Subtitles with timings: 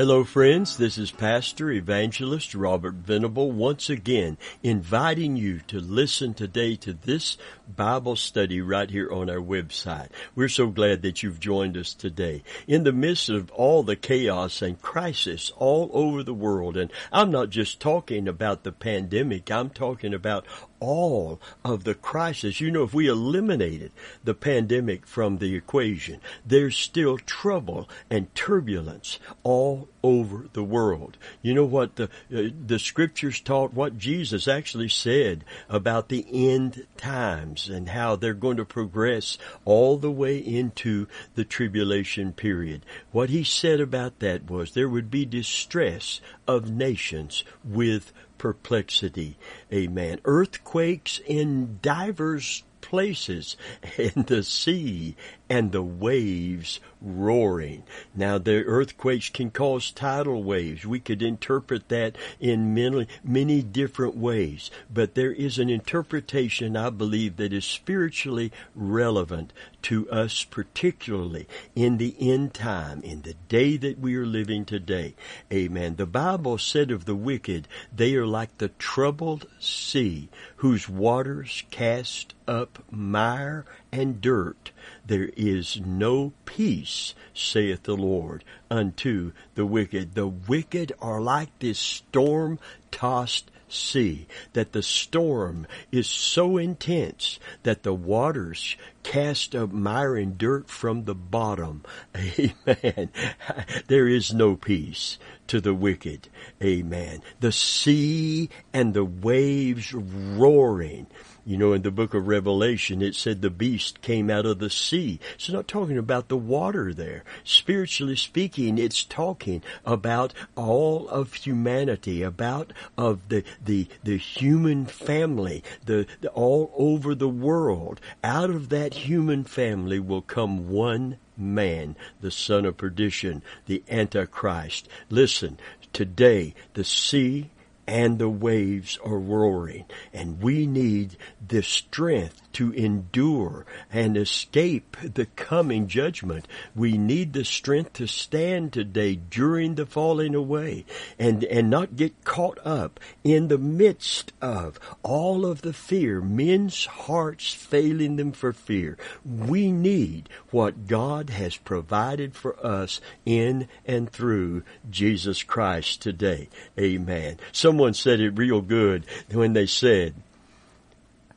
[0.00, 0.78] Hello, friends.
[0.78, 7.36] This is Pastor Evangelist Robert Venable once again inviting you to listen today to this
[7.76, 10.08] Bible study right here on our website.
[10.34, 14.62] We're so glad that you've joined us today in the midst of all the chaos
[14.62, 16.78] and crisis all over the world.
[16.78, 19.50] And I'm not just talking about the pandemic.
[19.50, 20.46] I'm talking about
[20.80, 22.60] all of the crisis.
[22.60, 23.92] You know, if we eliminated
[24.24, 31.16] the pandemic from the equation, there's still trouble and turbulence all over the world.
[31.42, 36.86] You know what the uh, the scriptures taught what Jesus actually said about the end
[36.96, 42.84] times and how they're going to progress all the way into the tribulation period.
[43.12, 49.36] What he said about that was there would be distress of nations with perplexity.
[49.70, 50.18] Amen.
[50.24, 53.58] Earthquakes in divers places
[53.98, 55.14] and the sea
[55.50, 57.82] and the waves roaring.
[58.14, 60.86] Now the earthquakes can cause tidal waves.
[60.86, 66.90] We could interpret that in many, many different ways, but there is an interpretation I
[66.90, 73.76] believe that is spiritually relevant to us particularly in the end time, in the day
[73.78, 75.14] that we are living today.
[75.52, 75.96] Amen.
[75.96, 82.34] The Bible said of the wicked, they are like the troubled sea whose waters cast
[82.46, 84.70] up mire and dirt.
[85.06, 90.14] There is no peace, saith the Lord, unto the wicked.
[90.14, 92.58] The wicked are like this storm
[92.90, 100.36] tossed sea, that the storm is so intense that the waters cast up mire and
[100.36, 101.82] dirt from the bottom.
[102.16, 103.10] Amen.
[103.86, 106.28] There is no peace to the wicked.
[106.62, 107.22] Amen.
[107.40, 111.06] The sea and the waves roaring.
[111.44, 114.70] You know, in the book of Revelation, it said the beast came out of the
[114.70, 115.18] sea.
[115.34, 117.24] It's not talking about the water there.
[117.44, 125.64] Spiritually speaking, it's talking about all of humanity, about of the, the, the human family,
[125.86, 128.00] the, the all over the world.
[128.22, 134.88] Out of that human family will come one man, the son of perdition, the Antichrist.
[135.08, 135.58] Listen,
[135.92, 137.50] today the sea
[137.90, 139.84] and the waves are roaring.
[140.12, 146.46] And we need the strength to endure and escape the coming judgment.
[146.74, 150.84] We need the strength to stand today during the falling away
[151.18, 156.86] and, and not get caught up in the midst of all of the fear, men's
[156.86, 158.96] hearts failing them for fear.
[159.24, 166.48] We need what God has provided for us in and through Jesus Christ today.
[166.78, 167.38] Amen.
[167.52, 170.14] Someone said it real good when they said,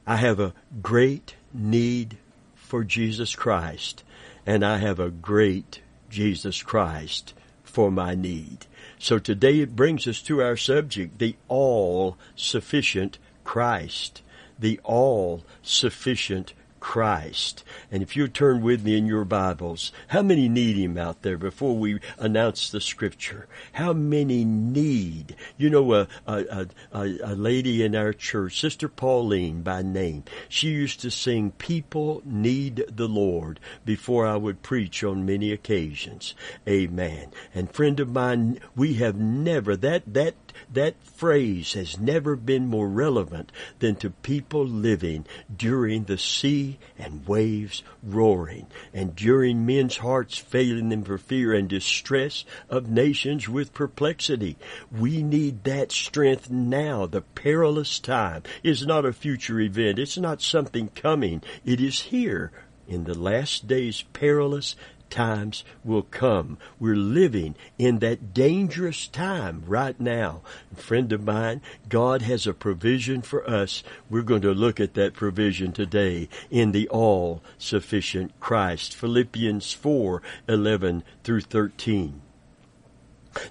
[0.06, 2.18] I have a great need
[2.56, 4.04] for Jesus Christ,
[4.46, 7.34] and I have a great Jesus Christ
[7.64, 8.66] for my need.
[9.00, 14.22] So today it brings us to our subject, the all sufficient Christ.
[14.60, 16.54] The all sufficient
[16.84, 17.64] Christ.
[17.90, 21.38] And if you turn with me in your Bibles, how many need Him out there
[21.38, 23.48] before we announce the Scripture?
[23.72, 25.38] How many need?
[25.58, 30.68] You know, a, a, a, a lady in our church, Sister Pauline by name, she
[30.68, 36.36] used to sing, People Need the Lord before I would preach on many occasions.
[36.68, 37.32] Amen.
[37.56, 42.88] And friend of mine, we have never, that, that that phrase has never been more
[42.88, 45.26] relevant than to people living
[45.56, 51.70] during the sea and waves roaring and during men's hearts failing them for fear and
[51.70, 54.58] distress of nations with perplexity.
[54.92, 57.06] We need that strength now.
[57.06, 60.00] The perilous time is not a future event.
[60.00, 61.42] It's not something coming.
[61.66, 62.52] It is here
[62.88, 64.76] in the last days perilous
[65.14, 66.58] times will come.
[66.80, 70.42] We're living in that dangerous time right now.
[70.74, 73.84] A friend of mine, God has a provision for us.
[74.10, 78.96] We're going to look at that provision today in the all sufficient Christ.
[78.96, 82.22] Philippians 4 11 through 13.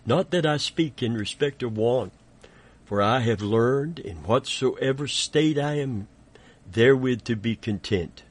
[0.05, 2.13] Not that I speak in respect of want,
[2.85, 6.09] for I have learned in whatsoever state I am
[6.71, 8.23] therewith to be content.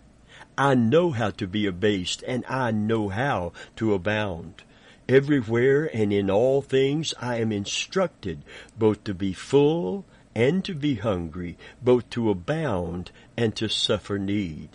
[0.62, 4.62] I know how to be abased, and I know how to abound.
[5.10, 8.44] Everywhere and in all things I am instructed
[8.78, 10.06] both to be full
[10.36, 14.69] and to be hungry, both to abound and to suffer need.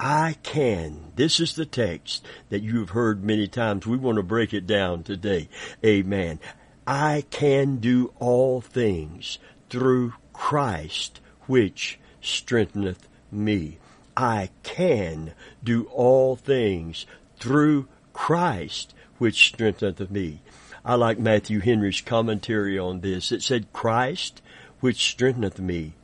[0.00, 1.12] I can.
[1.14, 3.86] This is the text that you have heard many times.
[3.86, 5.48] We want to break it down today.
[5.84, 6.40] Amen.
[6.84, 9.38] I can do all things
[9.70, 13.78] through Christ which strengtheneth me.
[14.16, 17.06] I can do all things
[17.38, 20.40] through Christ which strengtheneth me.
[20.84, 23.32] I like Matthew Henry's commentary on this.
[23.32, 24.40] It said, Christ,
[24.80, 25.94] which strengtheneth me,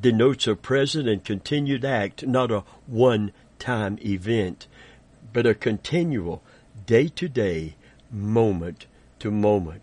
[0.00, 4.66] denotes a present and continued act, not a one time event,
[5.32, 6.42] but a continual,
[6.86, 7.76] day to day,
[8.10, 8.86] moment
[9.18, 9.82] to moment.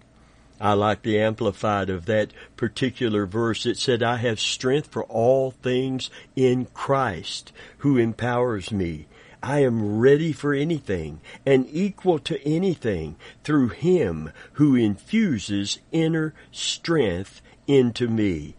[0.62, 3.66] I like the amplified of that particular verse.
[3.66, 9.08] It said, I have strength for all things in Christ who empowers me.
[9.42, 17.42] I am ready for anything and equal to anything through Him who infuses inner strength
[17.66, 18.54] into me.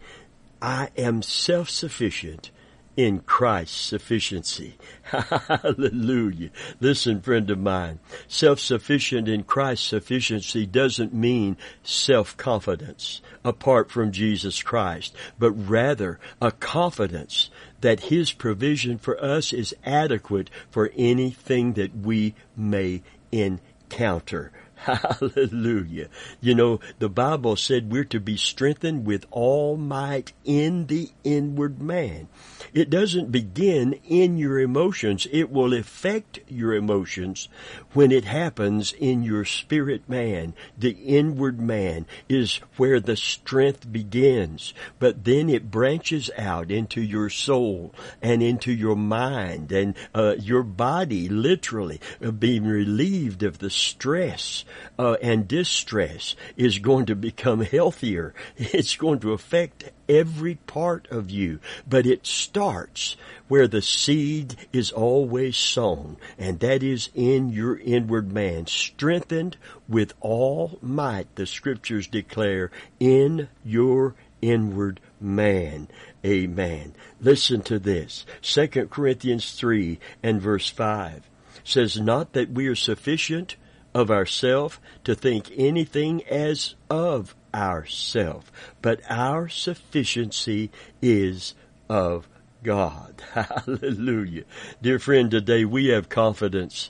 [0.61, 2.51] I am self-sufficient
[2.95, 4.75] in Christ's sufficiency.
[5.03, 6.49] Hallelujah.
[6.79, 15.15] Listen, friend of mine, self-sufficient in Christ's sufficiency doesn't mean self-confidence apart from Jesus Christ,
[15.39, 17.49] but rather a confidence
[17.81, 23.01] that His provision for us is adequate for anything that we may
[23.31, 24.51] encounter.
[24.83, 26.09] Hallelujah.
[26.41, 31.81] You know, the Bible said we're to be strengthened with all might in the inward
[31.81, 32.27] man.
[32.73, 35.25] It doesn't begin in your emotions.
[35.31, 37.47] It will affect your emotions
[37.93, 40.53] when it happens in your spirit man.
[40.77, 47.29] The inward man is where the strength begins, but then it branches out into your
[47.29, 53.69] soul and into your mind and uh, your body, literally uh, being relieved of the
[53.69, 54.65] stress
[54.97, 58.33] uh, and distress is going to become healthier.
[58.57, 63.15] It's going to affect every part of you, but it starts
[63.47, 70.13] where the seed is always sown, and that is in your inward man, strengthened with
[70.21, 75.87] all might, the scriptures declare, in your inward man.
[76.25, 76.93] Amen.
[77.21, 78.25] Listen to this.
[78.41, 81.29] 2 Corinthians 3 and verse 5
[81.63, 83.55] says, Not that we are sufficient
[83.93, 88.51] of ourself to think anything as of ourself,
[88.81, 91.53] but our sufficiency is
[91.89, 92.27] of
[92.63, 93.21] God.
[93.33, 94.43] Hallelujah.
[94.81, 96.89] Dear friend, today we have confidence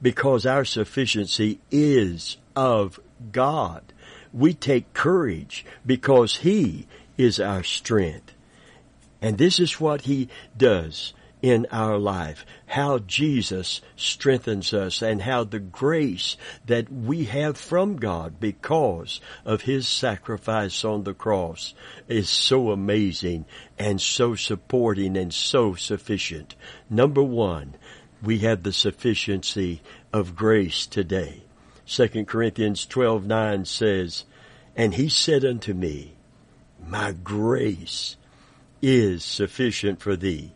[0.00, 3.00] because our sufficiency is of
[3.30, 3.82] God.
[4.32, 8.34] We take courage because He is our strength.
[9.20, 15.42] And this is what He does in our life, how Jesus strengthens us and how
[15.42, 16.36] the grace
[16.66, 21.74] that we have from God because of His sacrifice on the cross
[22.06, 23.44] is so amazing
[23.76, 26.54] and so supporting and so sufficient.
[26.88, 27.74] Number one,
[28.22, 31.42] we have the sufficiency of grace today.
[31.86, 34.24] 2 Corinthians 12, 9 says,
[34.76, 36.14] And he said unto me,
[36.86, 38.16] My grace
[38.80, 40.52] is sufficient for thee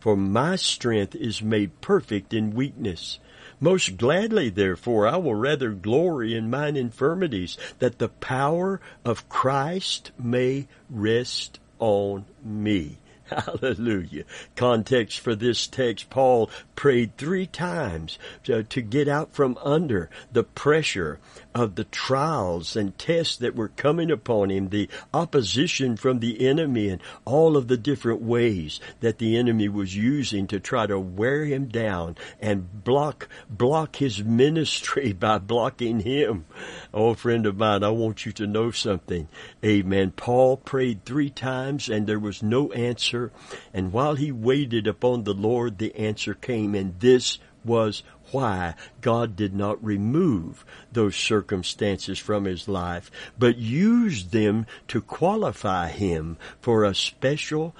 [0.00, 3.18] for my strength is made perfect in weakness.
[3.60, 10.12] Most gladly, therefore, I will rather glory in mine infirmities, that the power of Christ
[10.18, 12.98] may rest on me.
[13.30, 14.24] Hallelujah.
[14.56, 20.42] Context for this text, Paul prayed three times to, to, get out from under the
[20.42, 21.20] pressure
[21.54, 26.88] of the trials and tests that were coming upon him, the opposition from the enemy
[26.88, 31.44] and all of the different ways that the enemy was using to try to wear
[31.44, 36.44] him down and block, block his ministry by blocking him.
[36.94, 39.28] Oh, friend of mine, I want you to know something.
[39.64, 40.12] Amen.
[40.12, 43.32] Paul prayed three times and there was no answer.
[43.74, 46.74] And while he waited upon the Lord, the answer came.
[46.74, 54.32] And this was why God did not remove those circumstances from his life, but used
[54.32, 57.74] them to qualify him for a special,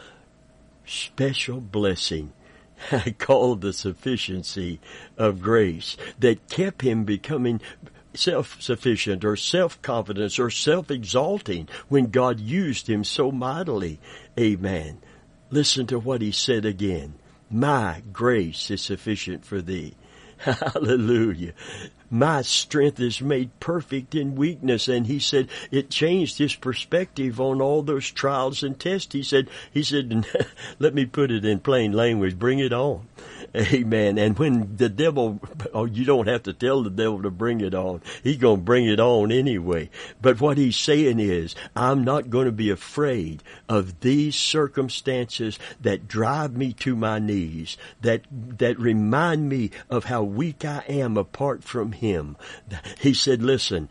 [0.85, 2.33] special blessing
[3.19, 4.81] called the sufficiency
[5.17, 7.61] of grace that kept him becoming
[8.15, 14.01] self-sufficient or self-confidence or self-exalting when God used him so mightily.
[14.39, 14.99] Amen.
[15.51, 17.15] Listen to what he said again.
[17.51, 19.95] My grace is sufficient for thee.
[20.39, 21.53] Hallelujah.
[22.11, 24.89] My strength is made perfect in weakness.
[24.89, 29.13] And he said it changed his perspective on all those trials and tests.
[29.13, 30.27] He said, he said,
[30.79, 33.07] let me put it in plain language, bring it on.
[33.55, 34.19] Amen.
[34.19, 35.41] And when the devil,
[35.75, 38.01] oh, you don't have to tell the devil to bring it on.
[38.23, 39.91] He's going to bring it on anyway.
[40.23, 46.07] But what he's saying is, I'm not going to be afraid of these circumstances that
[46.07, 51.65] drive me to my knees, that, that remind me of how weak I am apart
[51.65, 52.37] from him.
[53.01, 53.89] He said, listen,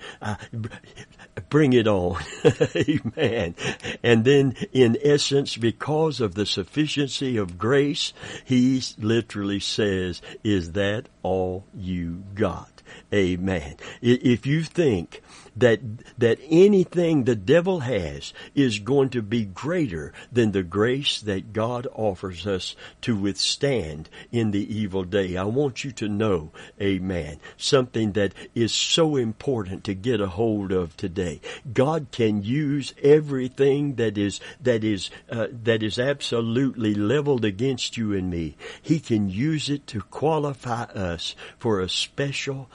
[1.49, 2.21] bring it on.
[2.75, 3.55] Amen.
[4.03, 8.13] And then in essence, because of the sufficiency of grace,
[8.45, 12.81] he literally says, is that all you got?
[13.13, 13.75] Amen.
[14.01, 15.21] If you think
[15.59, 15.79] that,
[16.17, 21.87] that anything the devil has is going to be greater than the grace that God
[21.93, 25.37] offers us to withstand in the evil day.
[25.37, 26.51] I want you to know,
[26.81, 31.41] amen, something that is so important to get a hold of today.
[31.71, 38.13] God can use everything that is, that is, uh, that is absolutely leveled against you
[38.13, 38.55] and me.
[38.81, 42.69] He can use it to qualify us for a special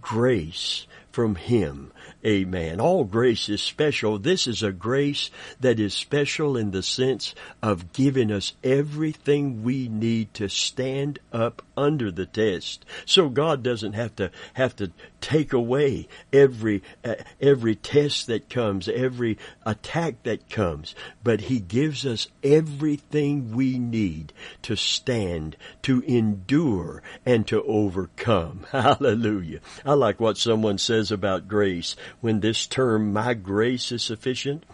[0.00, 1.92] grace from Him.
[2.24, 2.80] Amen.
[2.80, 4.18] All grace is special.
[4.18, 9.88] This is a grace that is special in the sense of giving us everything we
[9.88, 12.84] need to stand up under the test.
[13.06, 18.86] So God doesn't have to have to take away every uh, every test that comes,
[18.88, 27.02] every attack that comes, but he gives us everything we need to stand, to endure
[27.24, 28.66] and to overcome.
[28.72, 29.60] Hallelujah.
[29.86, 34.64] I like what someone says about grace when this term my grace is sufficient.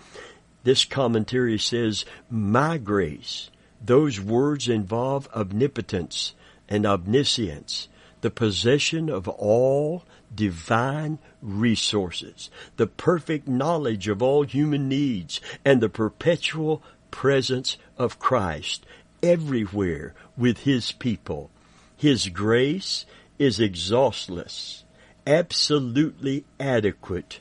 [0.65, 3.51] This commentary says my grace.
[3.85, 6.35] Those words involve omnipotence
[6.69, 7.89] and omniscience,
[8.21, 15.89] the possession of all divine resources, the perfect knowledge of all human needs, and the
[15.89, 18.85] perpetual presence of Christ
[19.23, 21.51] everywhere with His people.
[21.97, 23.07] His grace
[23.39, 24.85] is exhaustless,
[25.27, 27.41] absolutely adequate,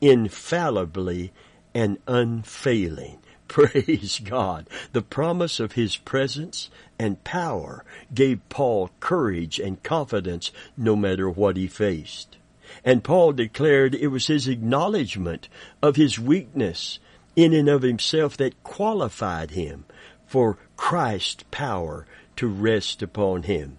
[0.00, 1.32] infallibly
[1.74, 3.18] and unfailing.
[3.48, 4.68] Praise God.
[4.92, 11.56] The promise of His presence and power gave Paul courage and confidence no matter what
[11.56, 12.36] he faced.
[12.84, 15.48] And Paul declared it was his acknowledgement
[15.82, 16.98] of his weakness
[17.34, 19.84] in and of himself that qualified him
[20.26, 23.78] for Christ's power to rest upon him.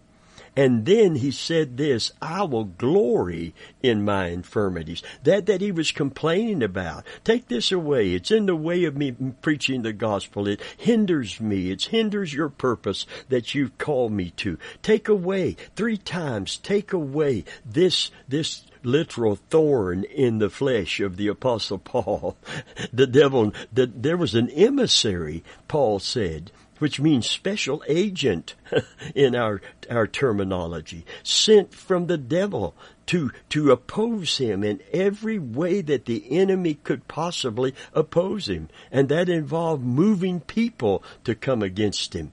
[0.57, 5.03] And then he said this, I will glory in my infirmities.
[5.23, 7.05] That that he was complaining about.
[7.23, 8.15] Take this away.
[8.15, 9.11] It's in the way of me
[9.43, 10.47] preaching the gospel.
[10.47, 11.69] It hinders me.
[11.69, 14.57] It hinders your purpose that you've called me to.
[14.81, 21.27] Take away, three times, take away this, this literal thorn in the flesh of the
[21.27, 22.35] apostle Paul.
[22.91, 28.55] The devil, the, there was an emissary, Paul said, which means special agent
[29.15, 32.75] in our, our terminology, sent from the devil
[33.07, 38.69] to, to oppose him in every way that the enemy could possibly oppose him.
[38.91, 42.31] And that involved moving people to come against him.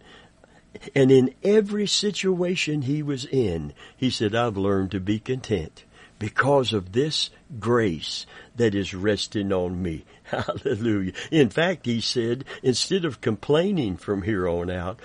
[0.95, 5.85] And in every situation he was in, he said, I've learned to be content
[6.19, 10.05] because of this grace that is resting on me.
[10.31, 11.12] Hallelujah.
[11.31, 15.00] In fact, he said, instead of complaining from here on out,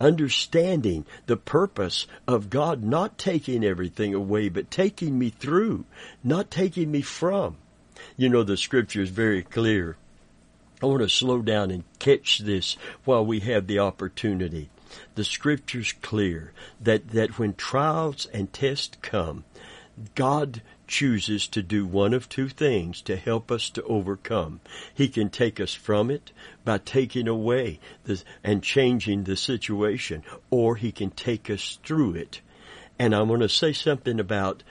[0.00, 5.84] understanding the purpose of God not taking everything away, but taking me through,
[6.22, 7.56] not taking me from.
[8.16, 9.96] You know, the scripture is very clear.
[10.82, 14.70] I want to slow down and catch this while we have the opportunity.
[15.14, 19.44] The scripture's clear that, that when trials and tests come,
[20.14, 24.60] God chooses to do one of two things to help us to overcome.
[24.92, 26.32] He can take us from it
[26.64, 32.40] by taking away the, and changing the situation, or he can take us through it.
[32.98, 34.62] And I'm going to say something about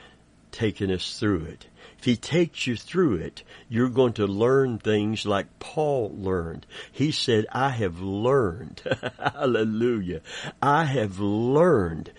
[0.51, 1.67] taking us through it.
[1.97, 6.65] If he takes you through it, you're going to learn things like Paul learned.
[6.91, 8.81] He said, I have learned.
[9.19, 10.19] Hallelujah.
[10.61, 12.11] I have learned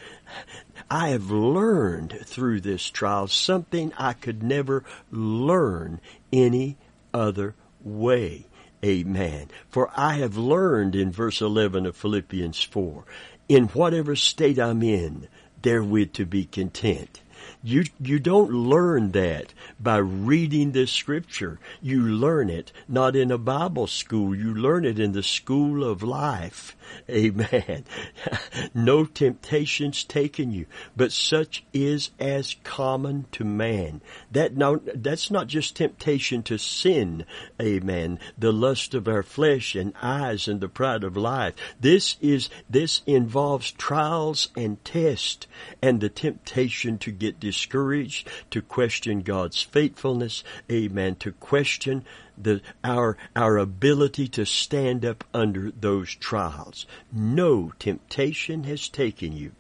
[0.91, 6.00] I have learned through this trial something I could never learn
[6.33, 6.76] any
[7.12, 8.47] other way.
[8.85, 9.49] Amen.
[9.71, 13.05] For I have learned in verse 11 of Philippians 4,
[13.49, 15.29] in whatever state I'm in,
[15.62, 17.23] therewith to be content.
[17.66, 21.59] You, you don't learn that by reading this scripture.
[21.80, 24.35] You learn it not in a Bible school.
[24.35, 26.76] You learn it in the school of life.
[27.09, 27.87] Amen.
[28.75, 34.02] no temptations taken you, but such is as common to man.
[34.30, 37.25] That now, that's not just temptation to sin.
[37.61, 38.18] Amen.
[38.37, 41.54] The lust of our flesh and eyes and the pride of life.
[41.80, 45.47] This is, this involves trials and tests
[45.80, 50.42] and the temptation to get discouraged, to question God's faithfulness.
[50.70, 51.14] Amen.
[51.16, 52.04] To question
[52.37, 56.84] the, our, our ability to stand up under those trials.
[57.12, 59.52] No temptation has taken you,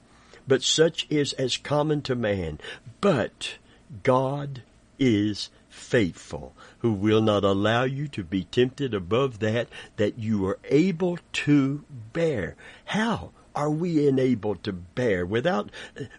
[0.48, 2.58] but such is as common to man.
[3.00, 3.58] But
[4.02, 4.62] God
[4.98, 10.58] is faithful, who will not allow you to be tempted above that that you are
[10.64, 12.56] able to bear.
[12.86, 15.24] How are we enabled to bear?
[15.24, 15.70] Without,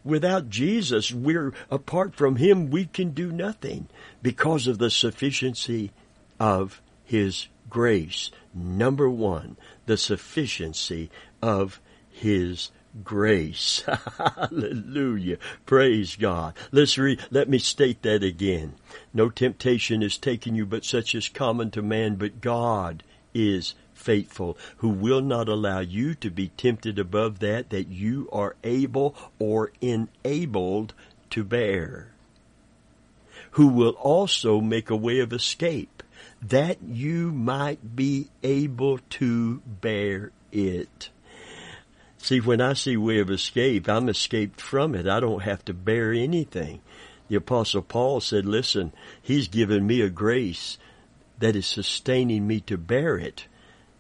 [0.04, 3.88] without Jesus, we're, apart from Him, we can do nothing
[4.22, 5.92] because of the sufficiency
[6.40, 8.32] of His grace.
[8.54, 11.10] Number one, the sufficiency
[11.42, 12.72] of His
[13.04, 13.84] grace.
[14.18, 15.38] Hallelujah.
[15.66, 16.54] Praise God.
[16.72, 18.76] Let's read, let me state that again.
[19.14, 23.76] No temptation is taken you but such as common to man, but God is
[24.06, 29.16] faithful, who will not allow you to be tempted above that that you are able
[29.40, 30.94] or enabled
[31.32, 32.12] to bear.
[33.52, 36.04] Who will also make a way of escape,
[36.42, 41.10] that you might be able to bear it.
[42.20, 45.08] See, when I see way of escape, I'm escaped from it.
[45.08, 46.82] I don't have to bear anything.
[47.28, 50.78] The apostle Paul said, listen, he's given me a grace
[51.40, 53.48] that is sustaining me to bear it.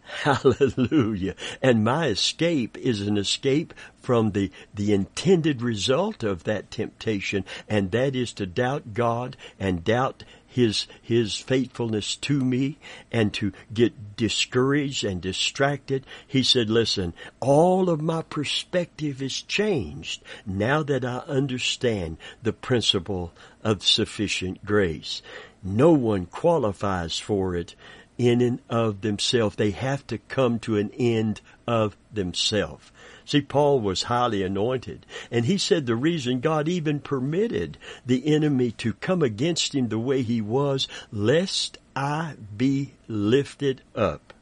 [0.23, 1.35] Hallelujah.
[1.61, 7.91] And my escape is an escape from the, the intended result of that temptation, and
[7.91, 10.23] that is to doubt God and doubt
[10.55, 12.77] his his faithfulness to me
[13.11, 20.23] and to get discouraged and distracted he said listen all of my perspective is changed
[20.45, 23.33] now that i understand the principle
[23.65, 25.21] of sufficient grace
[25.61, 27.75] no one qualifies for it
[28.17, 29.55] in and of themselves.
[29.55, 32.91] They have to come to an end of themselves.
[33.25, 38.71] See, Paul was highly anointed, and he said the reason God even permitted the enemy
[38.73, 44.33] to come against him the way he was, lest I be lifted up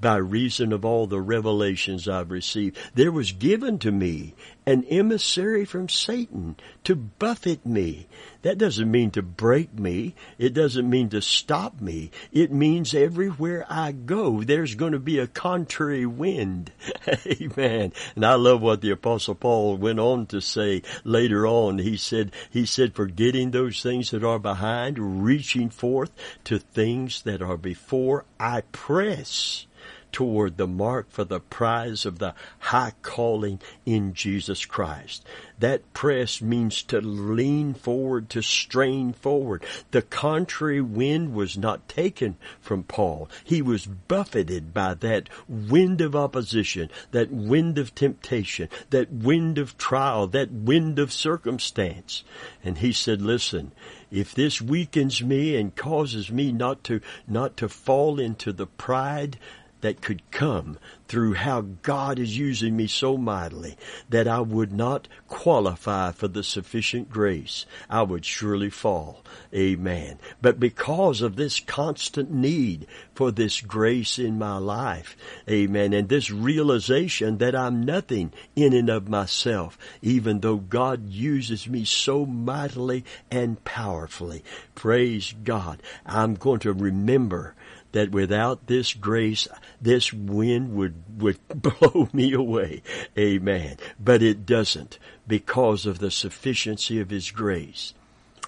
[0.00, 2.78] by reason of all the revelations I've received.
[2.94, 4.34] There was given to me
[4.66, 8.06] an emissary from Satan to buffet me.
[8.42, 10.14] That doesn't mean to break me.
[10.38, 12.10] It doesn't mean to stop me.
[12.32, 16.72] It means everywhere I go, there's going to be a contrary wind.
[17.26, 17.92] Amen.
[18.14, 21.78] And I love what the apostle Paul went on to say later on.
[21.78, 26.12] He said, he said, forgetting those things that are behind, reaching forth
[26.44, 29.66] to things that are before, I press
[30.12, 35.24] toward the mark for the prize of the high calling in Jesus Christ.
[35.58, 39.62] That press means to lean forward, to strain forward.
[39.90, 43.28] The contrary wind was not taken from Paul.
[43.44, 49.76] He was buffeted by that wind of opposition, that wind of temptation, that wind of
[49.76, 52.24] trial, that wind of circumstance.
[52.64, 53.72] And he said, listen,
[54.10, 59.38] if this weakens me and causes me not to, not to fall into the pride
[59.80, 63.76] that could come through how God is using me so mightily
[64.08, 67.66] that I would not qualify for the sufficient grace.
[67.88, 69.24] I would surely fall.
[69.54, 70.18] Amen.
[70.40, 75.16] But because of this constant need for this grace in my life,
[75.48, 81.68] amen, and this realization that I'm nothing in and of myself, even though God uses
[81.68, 84.44] me so mightily and powerfully.
[84.74, 85.82] Praise God.
[86.06, 87.54] I'm going to remember
[87.92, 89.48] that without this grace,
[89.80, 92.82] this wind would, would blow me away.
[93.18, 93.76] Amen.
[93.98, 97.94] But it doesn't because of the sufficiency of His grace.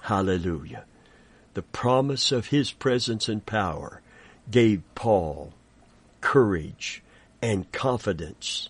[0.03, 0.85] Hallelujah.
[1.53, 4.01] The promise of His presence and power
[4.49, 5.53] gave Paul
[6.21, 7.03] courage
[7.41, 8.69] and confidence.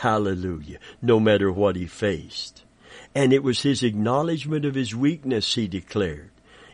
[0.00, 0.78] Hallelujah.
[1.02, 2.62] No matter what he faced.
[3.14, 6.30] And it was his acknowledgement of his weakness, he declared,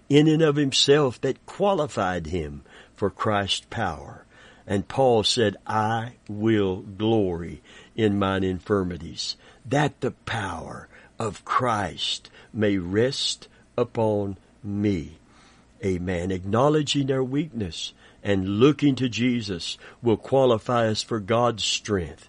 [0.09, 2.62] in and of himself that qualified him
[3.00, 4.26] for Christ's power.
[4.66, 7.62] And Paul said, I will glory
[7.96, 10.86] in mine infirmities, that the power
[11.18, 15.16] of Christ may rest upon me.
[15.82, 16.30] Amen.
[16.30, 22.28] Acknowledging our weakness and looking to Jesus will qualify us for God's strength.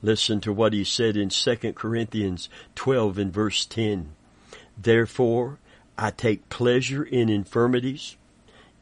[0.00, 4.12] Listen to what he said in 2 Corinthians 12 and verse 10.
[4.78, 5.58] Therefore,
[5.98, 8.16] I take pleasure in infirmities,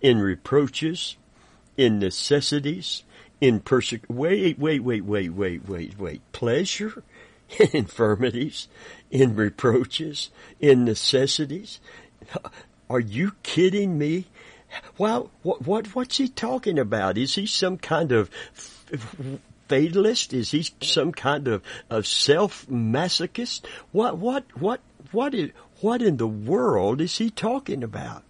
[0.07, 1.17] in reproaches,
[1.77, 3.03] in necessities,
[3.41, 7.03] in perse- wait, wait, wait, wait, wait, wait, wait, pleasure,
[7.59, 8.69] in infirmities,
[9.11, 11.81] in reproaches, in necessities.
[12.89, 14.27] Are you kidding me?
[14.97, 17.19] Well, what, what, what's he talking about?
[17.19, 18.31] Is he some kind of
[19.69, 20.33] fatalist?
[20.33, 23.67] Is he some kind of, of self masochist?
[23.91, 28.23] What, what, what, what is, what in the world is he talking about?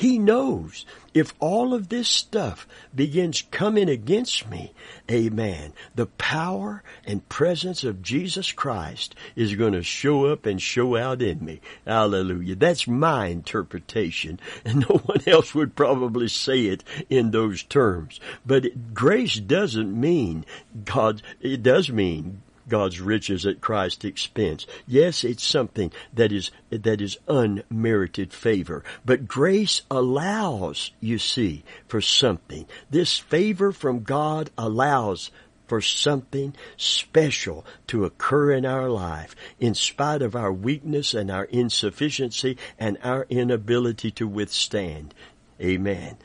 [0.00, 4.72] He knows if all of this stuff begins coming against me,
[5.10, 10.96] amen, the power and presence of Jesus Christ is going to show up and show
[10.96, 11.60] out in me.
[11.86, 12.54] Hallelujah.
[12.54, 14.40] That's my interpretation.
[14.64, 18.20] And no one else would probably say it in those terms.
[18.46, 20.46] But grace doesn't mean
[20.86, 24.66] God, it does mean God's riches at Christ's expense.
[24.86, 28.82] Yes, it's something that is, that is unmerited favor.
[29.04, 32.66] But grace allows, you see, for something.
[32.88, 35.30] This favor from God allows
[35.70, 41.44] for something special to occur in our life in spite of our weakness and our
[41.44, 45.14] insufficiency and our inability to withstand.
[45.60, 46.16] Amen.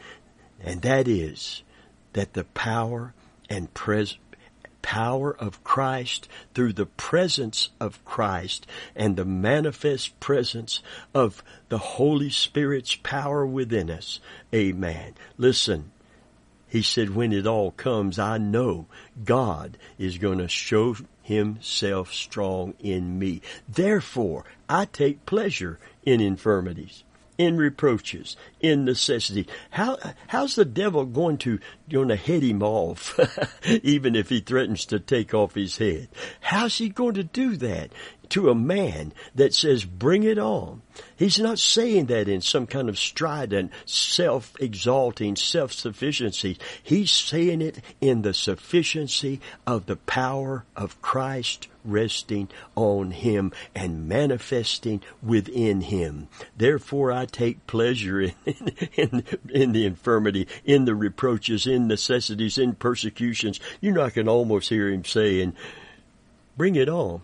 [0.60, 1.62] And that is
[2.14, 3.14] that the power
[3.48, 4.18] and pres-
[4.86, 12.30] power of Christ through the presence of Christ and the manifest presence of the Holy
[12.30, 14.20] Spirit's power within us.
[14.54, 15.16] Amen.
[15.40, 15.90] Listen,
[16.68, 18.86] he said, when it all comes, I know
[19.24, 23.42] God is going to show himself strong in me.
[23.68, 27.04] Therefore, I take pleasure in infirmities
[27.38, 29.48] in reproaches, in necessity.
[29.72, 33.20] How how's the devil going to going to head him off,
[33.66, 36.08] even if he threatens to take off his head?
[36.42, 37.92] How's he going to do that
[38.32, 40.82] to a man that says, "Bring it on"?
[41.18, 46.58] He's not saying that in some kind of strident, self-exalting, self-sufficiency.
[46.82, 54.08] He's saying it in the sufficiency of the power of Christ resting on him and
[54.08, 56.28] manifesting within him.
[56.58, 58.34] Therefore I take pleasure in,
[58.96, 63.60] in, in, the infirmity, in the reproaches, in necessities, in persecutions.
[63.82, 65.56] You know, I can almost hear him saying,
[66.58, 67.22] bring it on.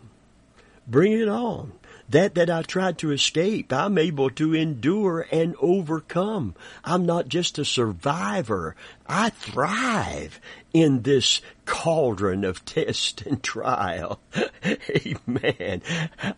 [0.87, 1.73] Bring it on.
[2.09, 6.55] That that I tried to escape, I'm able to endure and overcome.
[6.83, 8.75] I'm not just a survivor.
[9.07, 10.41] I thrive
[10.73, 14.19] in this cauldron of test and trial.
[14.65, 15.81] Amen.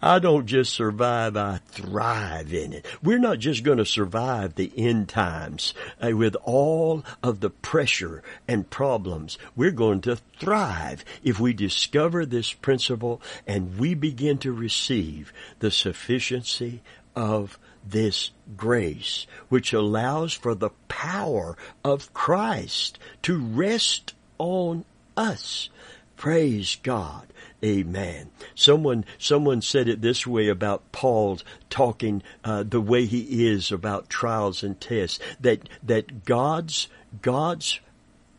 [0.02, 2.86] I don't just survive, I thrive in it.
[3.02, 8.24] We're not just going to survive the end times uh, with all of the pressure
[8.48, 9.38] and problems.
[9.56, 15.72] We're going to thrive if we discover this principle and we begin to receive the
[15.72, 16.82] sufficiency
[17.16, 24.86] of this grace, which allows for the power of Christ to rest on
[25.18, 25.70] us.
[26.16, 27.28] Praise God.
[27.64, 28.30] Amen.
[28.56, 34.10] Someone, someone said it this way about Paul's talking uh, the way he is about
[34.10, 35.20] trials and tests.
[35.40, 36.90] That that God's
[37.22, 37.80] God's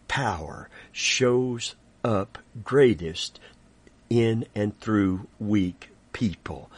[0.09, 3.41] power shows up greatest
[4.11, 6.71] in and through weak people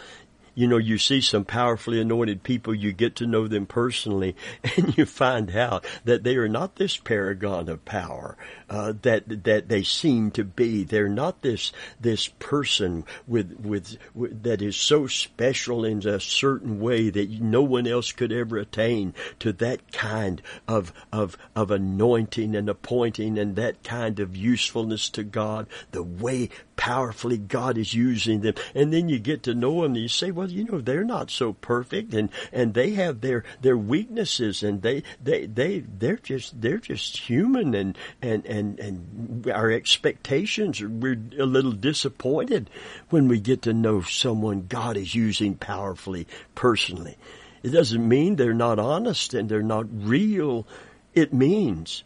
[0.57, 4.35] you know, you see some powerfully anointed people, you get to know them personally,
[4.77, 8.37] and you find out that they are not this paragon of power
[8.71, 10.83] uh, that that they seem to be.
[10.83, 16.81] They're not this this person with, with, with that is so special in a certain
[16.81, 22.57] way that no one else could ever attain to that kind of of of anointing
[22.57, 25.67] and appointing and that kind of usefulness to God.
[25.93, 28.55] The way powerfully God is using them.
[28.75, 31.31] And then you get to know them and you say, well, you know, they're not
[31.31, 36.61] so perfect and, and they have their, their weaknesses and they, they, they, they're just,
[36.61, 42.71] they're just human and, and, and, and our expectations, we're a little disappointed
[43.11, 47.17] when we get to know someone God is using powerfully, personally.
[47.63, 50.67] It doesn't mean they're not honest and they're not real.
[51.15, 52.05] It means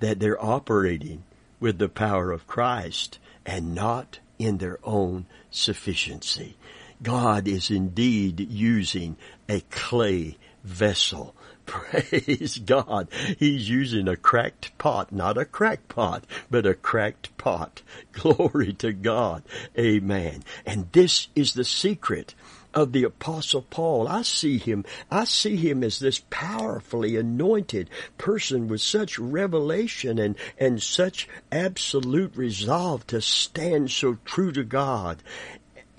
[0.00, 1.24] that they're operating
[1.60, 6.56] with the power of Christ and not in their own sufficiency.
[7.02, 9.16] God is indeed using
[9.48, 11.34] a clay vessel.
[11.66, 13.08] Praise God.
[13.38, 17.82] He's using a cracked pot, not a cracked pot, but a cracked pot.
[18.12, 19.44] Glory to God.
[19.78, 20.42] Amen.
[20.66, 22.34] And this is the secret
[22.74, 24.06] of the apostle Paul.
[24.06, 30.36] I see him, I see him as this powerfully anointed person with such revelation and,
[30.58, 35.22] and such absolute resolve to stand so true to God.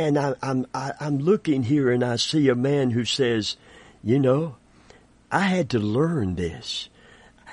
[0.01, 3.55] And I, I'm, I, I'm looking here and I see a man who says,
[4.03, 4.55] you know,
[5.31, 6.89] I had to learn this.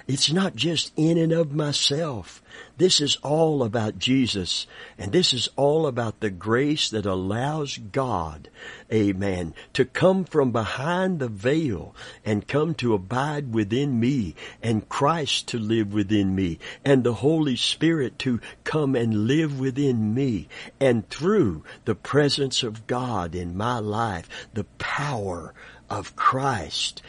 [0.09, 2.43] It's not just in and of myself.
[2.79, 4.67] This is all about Jesus.
[4.97, 8.49] And this is all about the grace that allows God,
[8.91, 11.95] amen, to come from behind the veil
[12.25, 17.57] and come to abide within me and Christ to live within me and the Holy
[17.57, 20.49] Spirit to come and live within me.
[20.81, 25.53] And through the presence of God in my life, the power
[25.91, 27.03] of Christ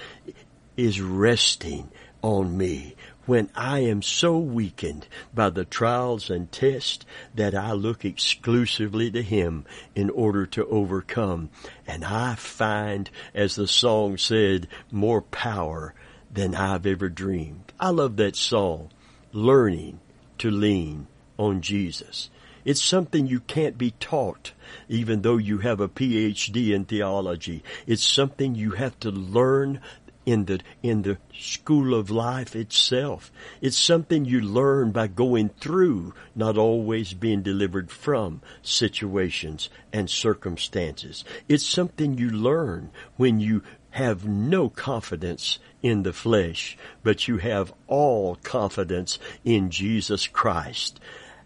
[0.76, 1.90] is resting
[2.22, 7.06] on me when I am so weakened by the trials and tests
[7.36, 11.52] that I look exclusively to Him in order to overcome.
[11.86, 15.94] And I find, as the song said, more power
[16.34, 17.72] than I've ever dreamed.
[17.80, 18.90] I love that song,
[19.32, 20.00] learning
[20.40, 21.06] to lean
[21.38, 22.32] on Jesus.
[22.66, 24.54] It's something you can't be taught,
[24.88, 27.64] even though you have a PhD in theology.
[27.88, 29.82] It's something you have to learn
[30.30, 33.32] in the, in the school of life itself.
[33.62, 41.24] It's something you learn by going through, not always being delivered from situations and circumstances.
[41.48, 47.74] It's something you learn when you have no confidence in the flesh, but you have
[47.88, 51.00] all confidence in Jesus Christ.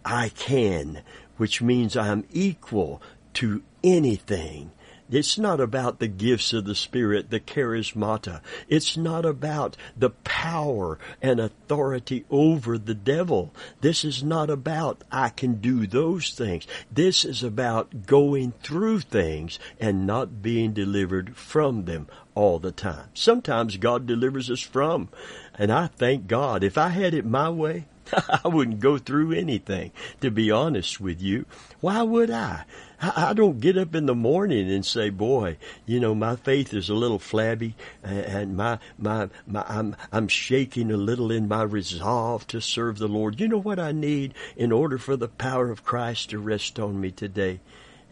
[0.04, 1.04] I can,
[1.38, 3.02] which means I'm equal
[3.36, 4.72] to anything
[5.12, 8.42] it's not about the gifts of the Spirit, the charismata.
[8.68, 13.54] It's not about the power and authority over the devil.
[13.82, 16.66] This is not about I can do those things.
[16.92, 23.10] This is about going through things and not being delivered from them all the time.
[23.14, 25.10] Sometimes God delivers us from.
[25.56, 26.64] And I thank God.
[26.64, 27.86] If I had it my way,
[28.44, 31.46] I wouldn't go through anything, to be honest with you.
[31.80, 32.66] Why would I?
[33.04, 36.90] I, don't get up in the morning and say, boy, you know, my faith is
[36.90, 42.48] a little flabby and my, my, my, I'm, I'm shaking a little in my resolve
[42.48, 43.42] to serve the Lord.
[43.42, 47.02] You know what I need in order for the power of Christ to rest on
[47.02, 47.60] me today?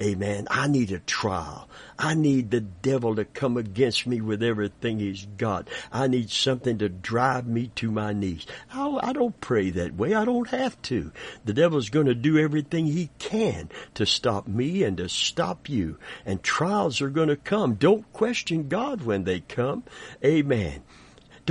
[0.01, 0.47] Amen.
[0.49, 1.67] I need a trial.
[1.97, 5.67] I need the devil to come against me with everything he's got.
[5.91, 8.45] I need something to drive me to my knees.
[8.73, 10.13] I, I don't pray that way.
[10.13, 11.11] I don't have to.
[11.45, 15.97] The devil's going to do everything he can to stop me and to stop you.
[16.25, 17.75] And trials are going to come.
[17.75, 19.83] Don't question God when they come.
[20.23, 20.83] Amen.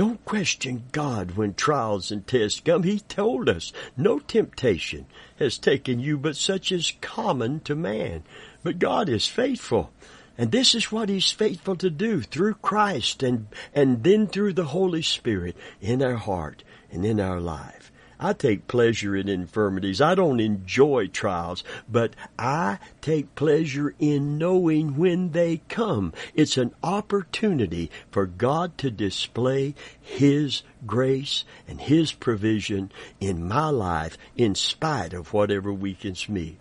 [0.01, 2.81] Don't question God when trials and tests come.
[2.81, 5.05] He told us, no temptation
[5.37, 8.23] has taken you but such as common to man.
[8.63, 9.91] But God is faithful.
[10.39, 14.73] And this is what He's faithful to do through Christ and, and then through the
[14.73, 17.80] Holy Spirit in our heart and in our life.
[18.23, 19.99] I take pleasure in infirmities.
[19.99, 26.13] I don't enjoy trials, but I take pleasure in knowing when they come.
[26.35, 34.19] It's an opportunity for God to display His grace and His provision in my life
[34.37, 36.57] in spite of whatever weakens me.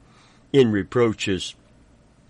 [0.55, 1.55] In reproaches,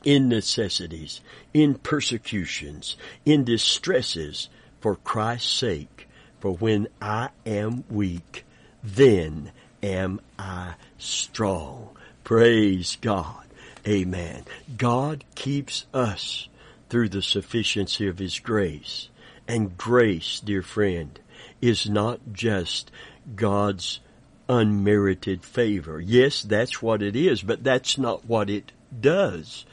[0.05, 1.21] in necessities,
[1.55, 4.49] in persecutions, in distresses,
[4.81, 6.09] for Christ's sake.
[6.41, 8.45] For when I am weak,
[8.83, 11.91] then am I strong.
[12.25, 13.45] Praise God.
[13.87, 14.45] Amen.
[14.77, 16.49] God keeps us
[16.89, 19.09] through the sufficiency of His grace.
[19.49, 21.19] And grace, dear friend,
[21.61, 22.91] is not just
[23.35, 24.01] God's
[24.49, 26.01] unmerited favor.
[26.01, 29.65] Yes, that's what it is, but that's not what it does.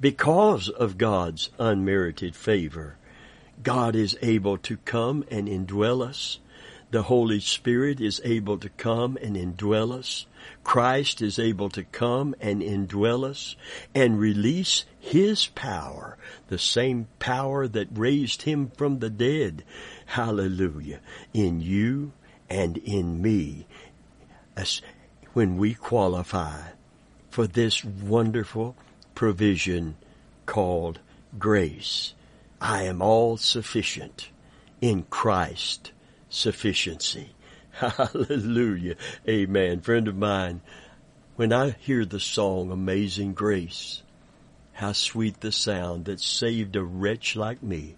[0.00, 2.96] Because of God's unmerited favor,
[3.62, 6.38] God is able to come and indwell us
[6.94, 10.26] the Holy Spirit is able to come and indwell us.
[10.62, 13.56] Christ is able to come and indwell us
[13.96, 19.64] and release His power, the same power that raised Him from the dead.
[20.06, 21.00] Hallelujah.
[21.32, 22.12] In you
[22.48, 23.66] and in me.
[24.56, 24.80] As
[25.32, 26.60] when we qualify
[27.28, 28.76] for this wonderful
[29.16, 29.96] provision
[30.46, 31.00] called
[31.40, 32.14] grace.
[32.60, 34.28] I am all sufficient
[34.80, 35.90] in Christ
[36.34, 37.30] sufficiency.
[37.72, 38.96] Hallelujah.
[39.28, 39.80] Amen.
[39.80, 40.60] Friend of mine,
[41.36, 44.02] when I hear the song Amazing Grace,
[44.72, 47.96] how sweet the sound that saved a wretch like me,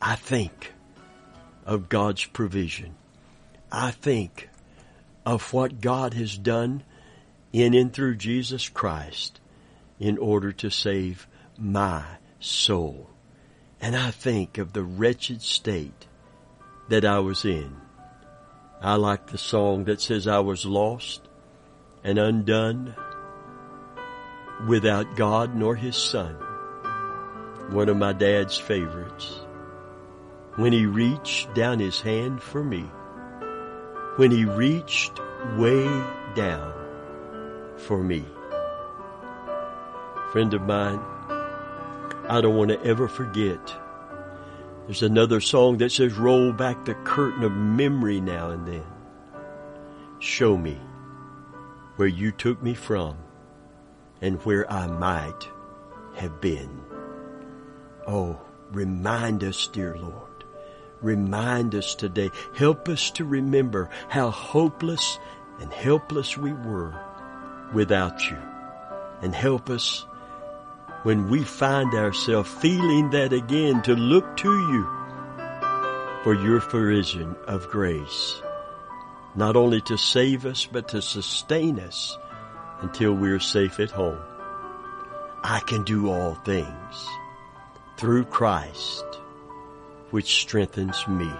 [0.00, 0.72] I think
[1.66, 2.94] of God's provision.
[3.70, 4.48] I think
[5.26, 6.82] of what God has done
[7.52, 9.40] in and through Jesus Christ
[9.98, 11.26] in order to save
[11.58, 12.04] my
[12.40, 13.10] soul.
[13.80, 16.07] And I think of the wretched state
[16.88, 17.76] that I was in.
[18.80, 21.22] I like the song that says I was lost
[22.04, 22.94] and undone
[24.66, 26.34] without God nor His Son.
[27.70, 29.40] One of my dad's favorites.
[30.56, 32.82] When He reached down His hand for me.
[34.16, 35.20] When He reached
[35.56, 35.84] way
[36.34, 36.72] down
[37.76, 38.24] for me.
[40.32, 41.00] Friend of mine,
[42.28, 43.74] I don't want to ever forget
[44.88, 48.86] there's another song that says, roll back the curtain of memory now and then.
[50.18, 50.80] Show me
[51.96, 53.18] where you took me from
[54.22, 55.46] and where I might
[56.14, 56.80] have been.
[58.06, 60.44] Oh, remind us, dear Lord.
[61.02, 62.30] Remind us today.
[62.56, 65.18] Help us to remember how hopeless
[65.60, 66.98] and helpless we were
[67.74, 68.38] without you.
[69.20, 70.06] And help us
[71.08, 74.86] when we find ourselves feeling that again to look to you
[76.22, 78.42] for your provision of grace,
[79.34, 82.18] not only to save us, but to sustain us
[82.82, 84.20] until we're safe at home.
[85.42, 87.08] I can do all things
[87.96, 89.06] through Christ,
[90.10, 91.32] which strengthens me.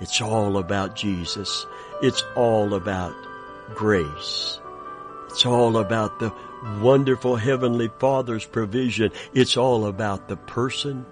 [0.00, 1.66] It's all about Jesus.
[2.02, 3.14] It's all about
[3.76, 4.58] grace.
[5.28, 6.32] It's all about the
[6.80, 9.10] wonderful Heavenly Father's provision.
[9.34, 11.04] It's all about the person,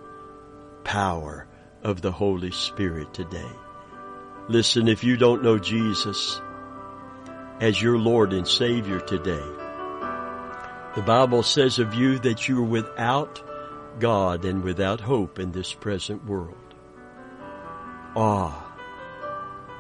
[0.83, 1.47] power
[1.83, 3.51] of the Holy Spirit today.
[4.49, 6.41] Listen, if you don't know Jesus
[7.61, 9.45] as your Lord and Savior today,
[10.95, 13.43] the Bible says of you that you're without
[13.99, 16.55] God and without hope in this present world.
[18.17, 18.75] Ah,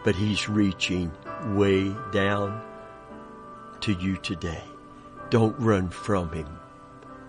[0.04, 1.12] but He's reaching
[1.54, 2.60] way down
[3.84, 4.62] to you today.
[5.28, 6.48] Don't run from Him.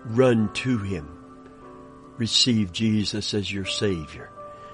[0.06, 1.06] Run to Him.
[2.16, 4.30] Receive Jesus as your Savior,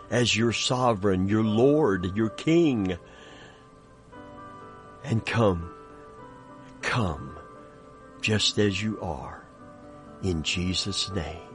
[0.09, 2.97] as your sovereign, your Lord, your King.
[5.03, 5.75] And come,
[6.83, 7.37] come
[8.21, 9.45] just as you are
[10.23, 11.52] in Jesus' name.